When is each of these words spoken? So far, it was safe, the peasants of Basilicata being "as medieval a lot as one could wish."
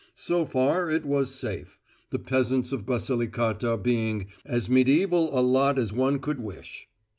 So 0.17 0.47
far, 0.47 0.89
it 0.89 1.05
was 1.05 1.29
safe, 1.29 1.77
the 2.09 2.17
peasants 2.17 2.71
of 2.71 2.87
Basilicata 2.87 3.77
being 3.77 4.29
"as 4.43 4.67
medieval 4.67 5.29
a 5.37 5.41
lot 5.45 5.77
as 5.77 5.93
one 5.93 6.17
could 6.17 6.39
wish." 6.39 6.89